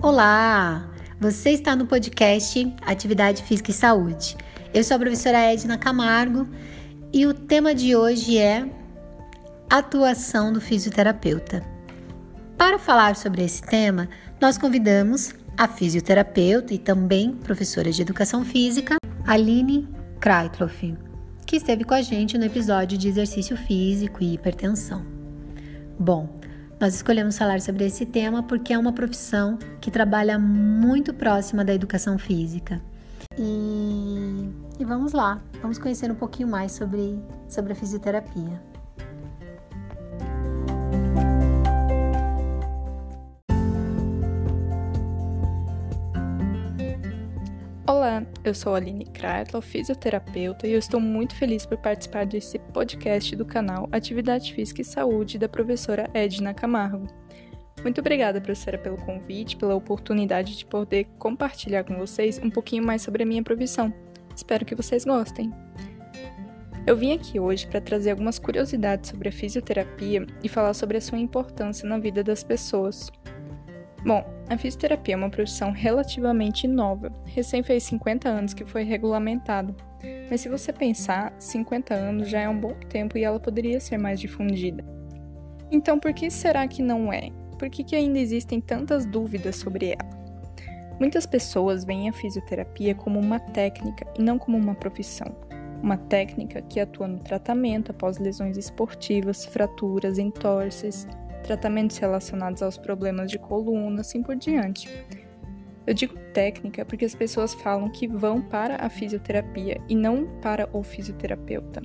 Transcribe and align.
Olá! 0.00 0.88
Você 1.20 1.50
está 1.50 1.74
no 1.74 1.84
podcast 1.84 2.72
Atividade 2.82 3.42
Física 3.42 3.72
e 3.72 3.74
Saúde. 3.74 4.36
Eu 4.72 4.84
sou 4.84 4.94
a 4.94 5.00
professora 5.00 5.52
Edna 5.52 5.76
Camargo 5.76 6.46
e 7.12 7.26
o 7.26 7.34
tema 7.34 7.74
de 7.74 7.96
hoje 7.96 8.38
é 8.38 8.64
atuação 9.68 10.52
do 10.52 10.60
fisioterapeuta. 10.60 11.64
Para 12.56 12.78
falar 12.78 13.16
sobre 13.16 13.44
esse 13.44 13.60
tema, 13.60 14.08
nós 14.40 14.56
convidamos 14.56 15.34
a 15.56 15.66
fisioterapeuta 15.66 16.72
e 16.72 16.78
também 16.78 17.32
professora 17.32 17.90
de 17.90 18.00
educação 18.00 18.44
física, 18.44 18.98
Aline 19.26 19.88
Kreitloff, 20.20 20.96
que 21.44 21.56
esteve 21.56 21.82
com 21.82 21.94
a 21.94 22.02
gente 22.02 22.38
no 22.38 22.44
episódio 22.44 22.96
de 22.96 23.08
exercício 23.08 23.56
físico 23.56 24.22
e 24.22 24.34
hipertensão. 24.34 25.04
Bom, 25.98 26.37
nós 26.80 26.94
escolhemos 26.94 27.36
falar 27.36 27.60
sobre 27.60 27.84
esse 27.86 28.06
tema 28.06 28.42
porque 28.42 28.72
é 28.72 28.78
uma 28.78 28.92
profissão 28.92 29.58
que 29.80 29.90
trabalha 29.90 30.38
muito 30.38 31.12
próxima 31.12 31.64
da 31.64 31.74
educação 31.74 32.18
física. 32.18 32.80
E, 33.36 34.48
e 34.78 34.84
vamos 34.84 35.12
lá, 35.12 35.40
vamos 35.60 35.78
conhecer 35.78 36.10
um 36.10 36.14
pouquinho 36.14 36.48
mais 36.48 36.72
sobre, 36.72 37.18
sobre 37.48 37.72
a 37.72 37.76
fisioterapia. 37.76 38.60
Olá, 47.98 48.24
eu 48.44 48.54
sou 48.54 48.76
Aline 48.76 49.06
Kreitlow, 49.06 49.60
fisioterapeuta, 49.60 50.68
e 50.68 50.72
eu 50.72 50.78
estou 50.78 51.00
muito 51.00 51.34
feliz 51.34 51.66
por 51.66 51.76
participar 51.78 52.26
desse 52.26 52.56
podcast 52.56 53.34
do 53.34 53.44
canal 53.44 53.88
Atividade 53.90 54.54
Física 54.54 54.82
e 54.82 54.84
Saúde 54.84 55.36
da 55.36 55.48
professora 55.48 56.08
Edna 56.14 56.54
Camargo. 56.54 57.08
Muito 57.82 58.00
obrigada, 58.00 58.40
professora, 58.40 58.78
pelo 58.78 58.98
convite, 58.98 59.56
pela 59.56 59.74
oportunidade 59.74 60.56
de 60.56 60.64
poder 60.64 61.08
compartilhar 61.18 61.82
com 61.82 61.96
vocês 61.96 62.38
um 62.40 62.48
pouquinho 62.48 62.84
mais 62.84 63.02
sobre 63.02 63.24
a 63.24 63.26
minha 63.26 63.42
profissão. 63.42 63.92
Espero 64.32 64.64
que 64.64 64.76
vocês 64.76 65.04
gostem. 65.04 65.52
Eu 66.86 66.96
vim 66.96 67.12
aqui 67.12 67.40
hoje 67.40 67.66
para 67.66 67.80
trazer 67.80 68.12
algumas 68.12 68.38
curiosidades 68.38 69.10
sobre 69.10 69.28
a 69.28 69.32
fisioterapia 69.32 70.24
e 70.40 70.48
falar 70.48 70.72
sobre 70.72 70.98
a 70.98 71.00
sua 71.00 71.18
importância 71.18 71.88
na 71.88 71.98
vida 71.98 72.22
das 72.22 72.44
pessoas. 72.44 73.10
Bom, 74.06 74.37
a 74.48 74.56
fisioterapia 74.56 75.14
é 75.14 75.16
uma 75.16 75.30
profissão 75.30 75.72
relativamente 75.72 76.66
nova, 76.66 77.12
recém 77.26 77.62
fez 77.62 77.82
50 77.84 78.28
anos 78.28 78.54
que 78.54 78.64
foi 78.64 78.82
regulamentado. 78.82 79.74
Mas 80.30 80.40
se 80.40 80.48
você 80.48 80.72
pensar, 80.72 81.34
50 81.38 81.94
anos 81.94 82.28
já 82.28 82.40
é 82.40 82.48
um 82.48 82.58
bom 82.58 82.74
tempo 82.88 83.18
e 83.18 83.24
ela 83.24 83.38
poderia 83.38 83.80
ser 83.80 83.98
mais 83.98 84.18
difundida. 84.18 84.84
Então, 85.70 85.98
por 85.98 86.14
que 86.14 86.30
será 86.30 86.66
que 86.66 86.82
não 86.82 87.12
é? 87.12 87.30
Por 87.58 87.68
que, 87.68 87.84
que 87.84 87.96
ainda 87.96 88.18
existem 88.18 88.60
tantas 88.60 89.04
dúvidas 89.04 89.56
sobre 89.56 89.88
ela? 89.88 90.18
Muitas 90.98 91.26
pessoas 91.26 91.84
veem 91.84 92.08
a 92.08 92.12
fisioterapia 92.12 92.94
como 92.94 93.20
uma 93.20 93.38
técnica 93.38 94.06
e 94.18 94.22
não 94.22 94.38
como 94.38 94.56
uma 94.56 94.74
profissão. 94.74 95.34
Uma 95.82 95.96
técnica 95.96 96.62
que 96.62 96.80
atua 96.80 97.06
no 97.06 97.18
tratamento 97.18 97.90
após 97.90 98.18
lesões 98.18 98.56
esportivas, 98.56 99.44
fraturas, 99.44 100.18
entorses, 100.18 101.06
tratamentos 101.42 101.98
relacionados 101.98 102.62
aos 102.62 102.76
problemas 102.76 103.30
de 103.30 103.38
coluna, 103.38 104.00
assim 104.00 104.22
por 104.22 104.36
diante. 104.36 104.88
Eu 105.88 105.94
digo 105.94 106.18
técnica 106.34 106.84
porque 106.84 107.06
as 107.06 107.14
pessoas 107.14 107.54
falam 107.54 107.88
que 107.88 108.06
vão 108.06 108.42
para 108.42 108.76
a 108.76 108.90
fisioterapia 108.90 109.80
e 109.88 109.94
não 109.94 110.26
para 110.42 110.68
o 110.76 110.82
fisioterapeuta. 110.82 111.80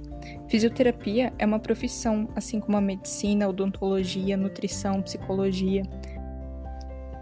Fisioterapia 0.49 1.31
é 1.39 1.45
uma 1.45 1.57
profissão, 1.57 2.27
assim 2.35 2.59
como 2.59 2.75
a 2.75 2.81
medicina, 2.81 3.47
odontologia, 3.47 4.35
nutrição, 4.35 5.01
psicologia. 5.01 5.83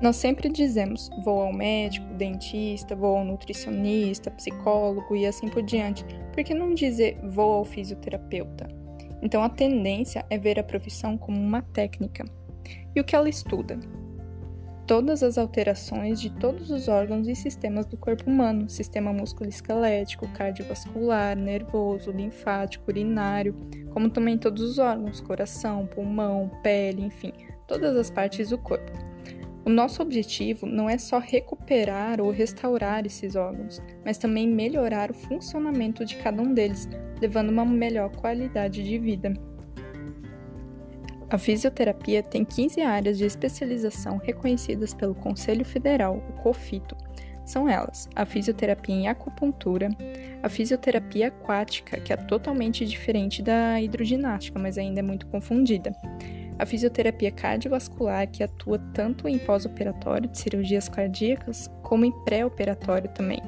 Nós 0.01 0.15
sempre 0.15 0.49
dizemos 0.49 1.07
vou 1.23 1.43
ao 1.43 1.53
médico, 1.53 2.11
dentista, 2.15 2.95
vou 2.95 3.15
ao 3.15 3.25
nutricionista, 3.25 4.31
psicólogo 4.31 5.15
e 5.15 5.27
assim 5.27 5.49
por 5.49 5.61
diante. 5.61 6.03
Por 6.33 6.43
que 6.43 6.55
não 6.55 6.73
dizer 6.73 7.19
vou 7.21 7.53
ao 7.53 7.63
fisioterapeuta? 7.63 8.80
Então 9.21 9.43
a 9.43 9.49
tendência 9.49 10.25
é 10.29 10.37
ver 10.37 10.59
a 10.59 10.63
profissão 10.63 11.17
como 11.17 11.39
uma 11.39 11.61
técnica. 11.61 12.25
E 12.95 12.99
o 12.99 13.03
que 13.03 13.15
ela 13.15 13.29
estuda? 13.29 13.79
Todas 14.87 15.23
as 15.23 15.37
alterações 15.37 16.19
de 16.19 16.29
todos 16.31 16.69
os 16.69 16.87
órgãos 16.87 17.27
e 17.27 17.35
sistemas 17.35 17.85
do 17.85 17.95
corpo 17.95 18.29
humano: 18.29 18.69
sistema 18.69 19.13
musculoesquelético, 19.13 20.27
cardiovascular, 20.33 21.37
nervoso, 21.37 22.11
linfático, 22.11 22.89
urinário, 22.89 23.55
como 23.91 24.09
também 24.09 24.37
todos 24.37 24.61
os 24.61 24.79
órgãos: 24.79 25.21
coração, 25.21 25.85
pulmão, 25.85 26.51
pele, 26.61 27.03
enfim, 27.03 27.31
todas 27.67 27.95
as 27.95 28.09
partes 28.09 28.49
do 28.49 28.57
corpo. 28.57 29.10
O 29.63 29.69
nosso 29.69 30.01
objetivo 30.01 30.65
não 30.65 30.89
é 30.89 30.97
só 30.97 31.19
recuperar 31.19 32.19
ou 32.19 32.31
restaurar 32.31 33.05
esses 33.05 33.35
órgãos, 33.35 33.79
mas 34.03 34.17
também 34.17 34.47
melhorar 34.47 35.11
o 35.11 35.13
funcionamento 35.13 36.03
de 36.03 36.15
cada 36.15 36.41
um 36.41 36.51
deles, 36.51 36.89
levando 37.21 37.51
uma 37.51 37.63
melhor 37.63 38.09
qualidade 38.15 38.83
de 38.83 38.97
vida. 38.97 39.33
A 41.29 41.37
fisioterapia 41.37 42.23
tem 42.23 42.43
15 42.43 42.81
áreas 42.81 43.19
de 43.19 43.25
especialização 43.25 44.17
reconhecidas 44.17 44.95
pelo 44.95 45.13
Conselho 45.13 45.63
Federal, 45.63 46.17
o 46.17 46.41
COFITO. 46.41 46.97
São 47.45 47.69
elas: 47.69 48.09
a 48.15 48.25
fisioterapia 48.25 48.95
em 48.95 49.07
acupuntura, 49.07 49.89
a 50.41 50.49
fisioterapia 50.49 51.27
aquática, 51.27 51.99
que 51.99 52.11
é 52.11 52.17
totalmente 52.17 52.83
diferente 52.83 53.43
da 53.43 53.79
hidroginástica, 53.79 54.57
mas 54.57 54.77
ainda 54.77 55.01
é 55.01 55.03
muito 55.03 55.27
confundida 55.27 55.95
a 56.61 56.65
fisioterapia 56.65 57.31
cardiovascular, 57.31 58.29
que 58.29 58.43
atua 58.43 58.77
tanto 58.93 59.27
em 59.27 59.39
pós-operatório 59.39 60.29
de 60.29 60.37
cirurgias 60.37 60.87
cardíacas, 60.87 61.67
como 61.81 62.05
em 62.05 62.11
pré-operatório 62.23 63.09
também, 63.09 63.41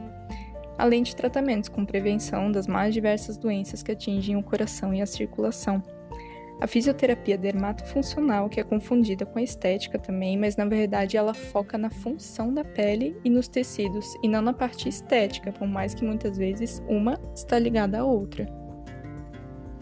além 0.79 1.03
de 1.03 1.15
tratamentos 1.15 1.69
com 1.69 1.85
prevenção 1.85 2.51
das 2.51 2.65
mais 2.65 2.91
diversas 2.91 3.37
doenças 3.37 3.83
que 3.83 3.91
atingem 3.91 4.35
o 4.35 4.41
coração 4.41 4.91
e 4.95 4.99
a 4.99 5.05
circulação. 5.05 5.83
A 6.59 6.65
fisioterapia 6.65 7.37
dermatofuncional, 7.37 8.49
que 8.49 8.59
é 8.59 8.63
confundida 8.63 9.27
com 9.27 9.37
a 9.37 9.43
estética 9.43 9.99
também, 9.99 10.35
mas 10.35 10.55
na 10.55 10.65
verdade 10.65 11.15
ela 11.15 11.35
foca 11.35 11.77
na 11.77 11.91
função 11.91 12.51
da 12.51 12.63
pele 12.63 13.15
e 13.23 13.29
nos 13.29 13.47
tecidos 13.47 14.07
e 14.23 14.27
não 14.27 14.41
na 14.41 14.53
parte 14.53 14.89
estética, 14.89 15.51
por 15.51 15.67
mais 15.67 15.93
que 15.93 16.03
muitas 16.03 16.35
vezes 16.35 16.81
uma 16.87 17.19
está 17.35 17.59
ligada 17.59 17.99
à 17.99 18.03
outra. 18.03 18.62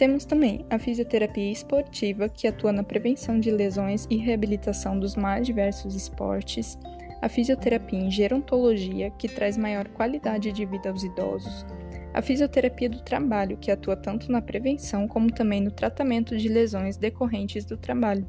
Temos 0.02 0.26
também 0.26 0.66
a 0.68 0.80
fisioterapia 0.80 1.52
esportiva, 1.52 2.28
que 2.28 2.48
atua 2.48 2.72
na 2.72 2.82
prevenção 2.82 3.40
de 3.40 3.52
lesões 3.52 4.08
e 4.10 4.18
reabilitação 4.18 5.00
dos 5.00 5.16
mais 5.16 5.46
diversos 5.46 5.94
esportes, 5.94 6.76
a 7.22 7.30
fisioterapia 7.30 8.00
em 8.00 8.10
gerontologia, 8.10 9.12
que 9.12 9.28
traz 9.28 9.58
maior 9.58 9.88
qualidade 9.90 10.52
de 10.52 10.66
vida 10.66 10.90
aos 10.90 11.04
idosos, 11.04 11.68
a 12.16 12.20
fisioterapia 12.20 12.90
do 12.90 13.00
trabalho, 13.04 13.58
que 13.58 13.70
atua 13.70 13.96
tanto 13.96 14.32
na 14.32 14.42
prevenção 14.42 15.08
como 15.08 15.32
também 15.32 15.62
no 15.62 15.70
tratamento 15.70 16.36
de 16.36 16.50
lesões 16.50 16.98
decorrentes 16.98 17.64
do 17.64 17.78
trabalho. 17.78 18.26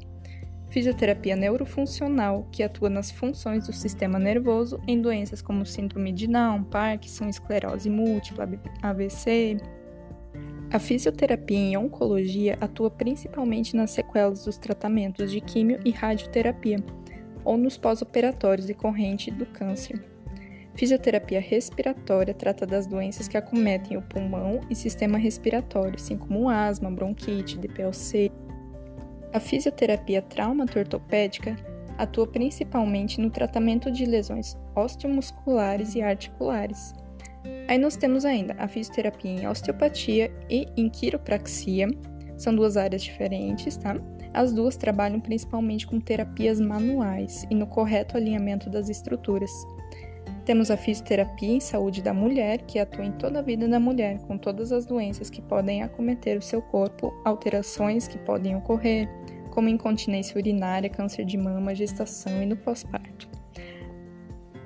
Fisioterapia 0.69 1.35
neurofuncional, 1.35 2.47
que 2.51 2.61
atua 2.61 2.87
nas 2.87 3.09
funções 3.09 3.65
do 3.65 3.73
sistema 3.73 4.19
nervoso 4.19 4.79
em 4.87 5.01
doenças 5.01 5.41
como 5.41 5.65
síndrome 5.65 6.11
de 6.11 6.27
Down, 6.27 6.65
Parkinson, 6.65 7.29
esclerose 7.29 7.89
múltipla, 7.89 8.47
AVC, 8.83 9.57
a 10.73 10.79
fisioterapia 10.79 11.55
em 11.55 11.77
oncologia 11.77 12.57
atua 12.59 12.89
principalmente 12.89 13.75
nas 13.75 13.91
sequelas 13.91 14.43
dos 14.43 14.57
tratamentos 14.57 15.31
de 15.31 15.39
químio 15.39 15.79
e 15.85 15.91
radioterapia, 15.91 16.83
ou 17.45 17.55
nos 17.55 17.77
pós-operatórios 17.77 18.65
decorrente 18.65 19.29
do 19.29 19.45
câncer. 19.45 20.03
Fisioterapia 20.73 21.39
respiratória 21.39 22.33
trata 22.33 22.65
das 22.65 22.87
doenças 22.87 23.27
que 23.27 23.37
acometem 23.37 23.97
o 23.97 24.01
pulmão 24.01 24.61
e 24.67 24.73
sistema 24.73 25.19
respiratório, 25.19 25.93
assim 25.93 26.17
como 26.17 26.49
asma, 26.49 26.89
bronquite, 26.89 27.59
DPLC. 27.59 28.31
A 29.31 29.39
fisioterapia 29.39 30.23
traumato-ortopédica 30.23 31.55
atua 31.99 32.25
principalmente 32.25 33.21
no 33.21 33.29
tratamento 33.29 33.91
de 33.91 34.07
lesões 34.07 34.57
osteomusculares 34.75 35.93
e 35.93 36.01
articulares. 36.01 36.95
Aí 37.67 37.77
nós 37.77 37.95
temos 37.95 38.25
ainda 38.25 38.55
a 38.57 38.67
fisioterapia 38.67 39.31
em 39.31 39.47
osteopatia 39.47 40.31
e 40.49 40.67
em 40.77 40.89
quiropraxia. 40.89 41.87
São 42.37 42.55
duas 42.55 42.77
áreas 42.77 43.03
diferentes, 43.03 43.77
tá? 43.77 43.95
As 44.33 44.51
duas 44.51 44.75
trabalham 44.75 45.19
principalmente 45.19 45.85
com 45.85 45.99
terapias 45.99 46.59
manuais 46.59 47.45
e 47.49 47.55
no 47.55 47.67
correto 47.67 48.17
alinhamento 48.17 48.69
das 48.69 48.89
estruturas. 48.89 49.51
Temos 50.45 50.69
a 50.69 50.75
fisioterapia 50.75 51.53
em 51.53 51.59
saúde 51.59 52.01
da 52.01 52.13
mulher, 52.13 52.63
que 52.63 52.77
atua 52.77 53.05
em 53.05 53.11
toda 53.13 53.39
a 53.39 53.41
vida 53.41 53.67
da 53.67 53.79
mulher, 53.79 54.19
com 54.27 54.37
todas 54.37 54.73
as 54.73 54.85
doenças 54.85 55.29
que 55.29 55.41
podem 55.41 55.83
acometer 55.83 56.37
o 56.37 56.41
seu 56.41 56.61
corpo, 56.61 57.13
alterações 57.23 58.07
que 58.07 58.17
podem 58.17 58.55
ocorrer, 58.55 59.07
como 59.51 59.69
incontinência 59.69 60.37
urinária, 60.37 60.89
câncer 60.89 61.23
de 61.23 61.37
mama, 61.37 61.73
gestação 61.73 62.41
e 62.41 62.45
no 62.45 62.57
pós-parto. 62.57 63.42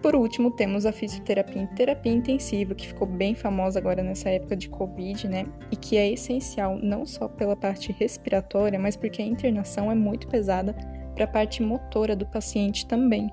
Por 0.01 0.15
último, 0.15 0.51
temos 0.51 0.85
a 0.85 0.91
fisioterapia 0.91 1.61
em 1.61 1.67
terapia 1.67 2.11
intensiva, 2.11 2.75
que 2.75 2.87
ficou 2.87 3.07
bem 3.07 3.33
famosa 3.33 3.79
agora 3.79 4.03
nessa 4.03 4.29
época 4.29 4.55
de 4.55 4.69
Covid, 4.69 5.27
né? 5.27 5.45
E 5.71 5.75
que 5.75 5.97
é 5.97 6.11
essencial 6.11 6.77
não 6.81 7.05
só 7.05 7.27
pela 7.27 7.55
parte 7.55 7.91
respiratória, 7.91 8.77
mas 8.77 8.95
porque 8.95 9.21
a 9.21 9.25
internação 9.25 9.91
é 9.91 9.95
muito 9.95 10.27
pesada 10.27 10.73
para 11.15 11.25
a 11.25 11.27
parte 11.27 11.63
motora 11.63 12.15
do 12.15 12.27
paciente 12.27 12.85
também. 12.85 13.31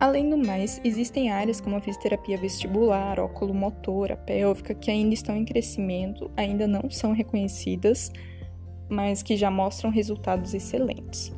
Além 0.00 0.28
do 0.28 0.38
mais, 0.38 0.80
existem 0.82 1.30
áreas 1.30 1.60
como 1.60 1.76
a 1.76 1.80
fisioterapia 1.80 2.36
vestibular, 2.36 3.20
oculomotora, 3.20 4.16
pélvica, 4.16 4.74
que 4.74 4.90
ainda 4.90 5.14
estão 5.14 5.36
em 5.36 5.44
crescimento, 5.44 6.30
ainda 6.36 6.66
não 6.66 6.90
são 6.90 7.12
reconhecidas, 7.12 8.10
mas 8.88 9.22
que 9.22 9.36
já 9.36 9.50
mostram 9.50 9.90
resultados 9.90 10.54
excelentes. 10.54 11.32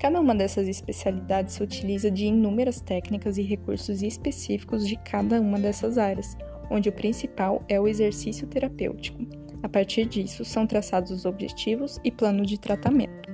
Cada 0.00 0.18
uma 0.18 0.34
dessas 0.34 0.66
especialidades 0.66 1.54
se 1.54 1.62
utiliza 1.62 2.10
de 2.10 2.24
inúmeras 2.24 2.80
técnicas 2.80 3.36
e 3.36 3.42
recursos 3.42 4.02
específicos 4.02 4.88
de 4.88 4.96
cada 4.96 5.38
uma 5.38 5.58
dessas 5.58 5.98
áreas, 5.98 6.38
onde 6.70 6.88
o 6.88 6.92
principal 6.92 7.62
é 7.68 7.78
o 7.78 7.86
exercício 7.86 8.46
terapêutico. 8.46 9.18
A 9.62 9.68
partir 9.68 10.06
disso, 10.06 10.42
são 10.42 10.66
traçados 10.66 11.10
os 11.10 11.26
objetivos 11.26 12.00
e 12.02 12.10
plano 12.10 12.46
de 12.46 12.58
tratamento. 12.58 13.28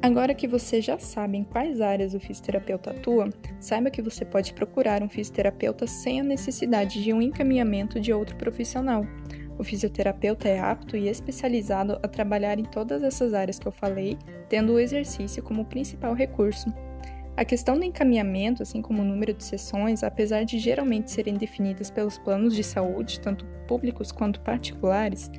Agora 0.00 0.34
que 0.34 0.48
você 0.48 0.80
já 0.80 0.98
sabe 0.98 1.36
em 1.36 1.44
quais 1.44 1.82
áreas 1.82 2.14
o 2.14 2.20
fisioterapeuta 2.20 2.92
atua, 2.92 3.28
saiba 3.60 3.90
que 3.90 4.00
você 4.00 4.24
pode 4.24 4.54
procurar 4.54 5.02
um 5.02 5.08
fisioterapeuta 5.08 5.86
sem 5.86 6.20
a 6.20 6.24
necessidade 6.24 7.02
de 7.02 7.12
um 7.12 7.20
encaminhamento 7.20 8.00
de 8.00 8.10
outro 8.10 8.36
profissional. 8.36 9.04
O 9.58 9.64
fisioterapeuta 9.64 10.48
é 10.48 10.60
apto 10.60 10.96
e 10.96 11.08
especializado 11.08 11.98
a 12.00 12.08
trabalhar 12.08 12.58
em 12.60 12.64
todas 12.64 13.02
essas 13.02 13.34
áreas 13.34 13.58
que 13.58 13.66
eu 13.66 13.72
falei, 13.72 14.16
tendo 14.48 14.72
o 14.72 14.78
exercício 14.78 15.42
como 15.42 15.64
principal 15.64 16.14
recurso. 16.14 16.72
A 17.36 17.44
questão 17.44 17.76
do 17.76 17.84
encaminhamento, 17.84 18.62
assim 18.62 18.80
como 18.80 19.02
o 19.02 19.04
número 19.04 19.32
de 19.32 19.44
sessões, 19.44 20.02
apesar 20.02 20.44
de 20.44 20.58
geralmente 20.58 21.10
serem 21.10 21.34
definidas 21.34 21.90
pelos 21.90 22.18
planos 22.18 22.54
de 22.54 22.62
saúde, 22.62 23.20
tanto 23.20 23.44
públicos 23.66 24.12
quanto 24.12 24.40
particulares, 24.40 25.30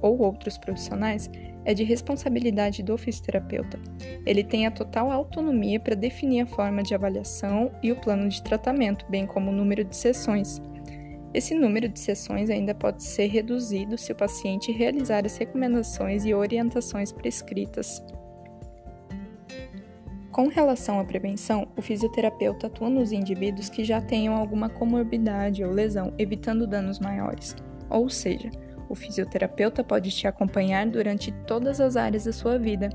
ou 0.00 0.20
outros 0.20 0.58
profissionais, 0.58 1.30
é 1.64 1.72
de 1.72 1.84
responsabilidade 1.84 2.82
do 2.82 2.98
fisioterapeuta. 2.98 3.78
Ele 4.26 4.42
tem 4.42 4.66
a 4.66 4.70
total 4.70 5.10
autonomia 5.10 5.78
para 5.78 5.94
definir 5.94 6.42
a 6.42 6.46
forma 6.46 6.82
de 6.82 6.94
avaliação 6.94 7.70
e 7.82 7.92
o 7.92 7.96
plano 7.96 8.28
de 8.28 8.42
tratamento, 8.42 9.06
bem 9.08 9.26
como 9.26 9.50
o 9.50 9.54
número 9.54 9.84
de 9.84 9.96
sessões. 9.96 10.60
Esse 11.34 11.54
número 11.54 11.88
de 11.88 11.98
sessões 11.98 12.50
ainda 12.50 12.74
pode 12.74 13.02
ser 13.02 13.26
reduzido 13.26 13.96
se 13.96 14.12
o 14.12 14.14
paciente 14.14 14.70
realizar 14.70 15.24
as 15.24 15.36
recomendações 15.36 16.24
e 16.26 16.34
orientações 16.34 17.10
prescritas. 17.10 18.02
Com 20.30 20.48
relação 20.48 20.98
à 20.98 21.04
prevenção, 21.04 21.68
o 21.76 21.82
fisioterapeuta 21.82 22.66
atua 22.66 22.88
nos 22.88 23.12
indivíduos 23.12 23.68
que 23.68 23.84
já 23.84 24.00
tenham 24.00 24.34
alguma 24.34 24.68
comorbidade 24.68 25.62
ou 25.64 25.70
lesão, 25.70 26.12
evitando 26.18 26.66
danos 26.66 26.98
maiores. 26.98 27.54
Ou 27.90 28.08
seja, 28.08 28.50
o 28.88 28.94
fisioterapeuta 28.94 29.82
pode 29.82 30.10
te 30.10 30.26
acompanhar 30.26 30.86
durante 30.86 31.32
todas 31.46 31.80
as 31.80 31.96
áreas 31.96 32.24
da 32.24 32.32
sua 32.32 32.58
vida, 32.58 32.90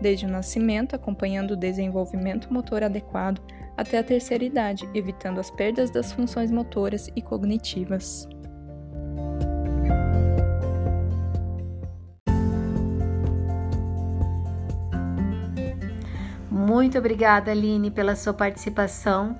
desde 0.00 0.26
o 0.26 0.28
nascimento, 0.28 0.94
acompanhando 0.94 1.52
o 1.52 1.56
desenvolvimento 1.56 2.52
motor 2.52 2.82
adequado, 2.82 3.40
até 3.76 3.98
a 3.98 4.04
terceira 4.04 4.44
idade, 4.44 4.88
evitando 4.94 5.38
as 5.38 5.50
perdas 5.50 5.90
das 5.90 6.12
funções 6.12 6.50
motoras 6.50 7.08
e 7.16 7.22
cognitivas. 7.22 8.28
Muito 16.50 16.98
obrigada, 16.98 17.50
Aline, 17.50 17.90
pela 17.90 18.14
sua 18.14 18.32
participação. 18.32 19.36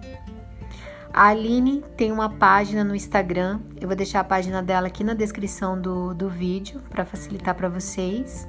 A 1.13 1.29
Aline 1.29 1.85
tem 1.97 2.11
uma 2.11 2.29
página 2.29 2.83
no 2.83 2.95
Instagram, 2.95 3.61
eu 3.79 3.87
vou 3.87 3.95
deixar 3.95 4.21
a 4.21 4.25
página 4.25 4.63
dela 4.63 4.87
aqui 4.87 5.05
na 5.05 5.13
descrição 5.13 5.79
do, 5.79 6.15
do 6.15 6.29
vídeo 6.31 6.81
para 6.89 7.05
facilitar 7.05 7.55
para 7.55 7.69
vocês. 7.69 8.49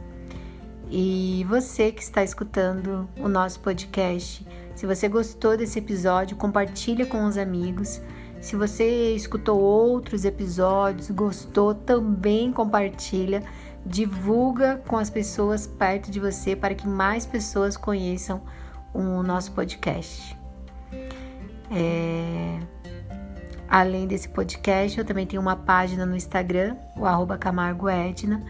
E 0.89 1.45
você 1.49 1.91
que 1.91 2.01
está 2.01 2.23
escutando 2.23 3.09
o 3.19 3.27
nosso 3.27 3.59
podcast, 3.59 4.47
se 4.75 4.85
você 4.85 5.07
gostou 5.07 5.55
desse 5.55 5.79
episódio, 5.79 6.35
compartilha 6.35 7.05
com 7.05 7.25
os 7.25 7.37
amigos. 7.37 8.01
Se 8.41 8.55
você 8.55 9.13
escutou 9.15 9.59
outros 9.59 10.25
episódios, 10.25 11.09
gostou, 11.11 11.73
também 11.73 12.51
compartilha, 12.51 13.43
divulga 13.85 14.81
com 14.87 14.97
as 14.97 15.09
pessoas 15.09 15.67
perto 15.67 16.09
de 16.09 16.19
você 16.19 16.55
para 16.55 16.73
que 16.73 16.87
mais 16.87 17.25
pessoas 17.25 17.77
conheçam 17.77 18.41
o 18.93 19.23
nosso 19.23 19.51
podcast. 19.53 20.37
É... 21.71 22.59
Além 23.69 24.05
desse 24.05 24.29
podcast, 24.29 24.99
eu 24.99 25.05
também 25.05 25.25
tenho 25.25 25.41
uma 25.41 25.55
página 25.55 26.05
no 26.05 26.15
Instagram, 26.15 26.75
o 26.97 27.05
arroba 27.05 27.37
Camargo 27.37 27.89
Edna, 27.89 28.43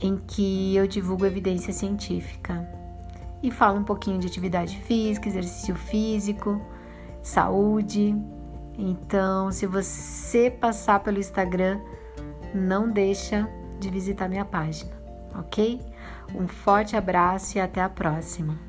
em 0.00 0.16
que 0.16 0.74
eu 0.74 0.86
divulgo 0.86 1.24
evidência 1.24 1.72
científica 1.72 2.75
e 3.42 3.50
falo 3.50 3.78
um 3.78 3.84
pouquinho 3.84 4.18
de 4.18 4.26
atividade 4.26 4.78
física, 4.78 5.28
exercício 5.28 5.74
físico, 5.74 6.60
saúde. 7.22 8.14
Então, 8.78 9.50
se 9.50 9.66
você 9.66 10.50
passar 10.50 11.00
pelo 11.00 11.18
Instagram, 11.18 11.80
não 12.54 12.90
deixa 12.90 13.48
de 13.78 13.90
visitar 13.90 14.28
minha 14.28 14.44
página, 14.44 14.92
ok? 15.34 15.80
Um 16.34 16.48
forte 16.48 16.96
abraço 16.96 17.58
e 17.58 17.60
até 17.60 17.80
a 17.80 17.88
próxima. 17.88 18.65